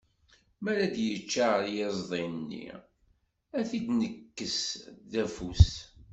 [0.61, 2.67] Mi ara yeččar yiẓdi-nni,
[3.59, 4.59] ad t-id-nekkes
[5.11, 5.69] d afus.